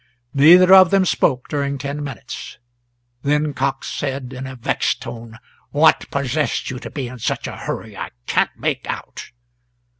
[0.33, 2.57] Neither of them spoke during ten minutes;
[3.21, 5.37] then Cox said, in a vexed tone,
[5.69, 9.29] "What possessed you to be in such a hurry, I can't make out."